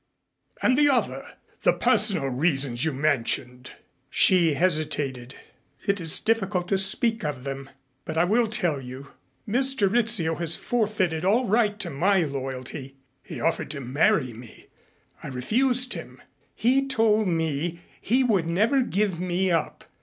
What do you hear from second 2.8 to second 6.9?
you mentioned." She hesitated. "It is difficult to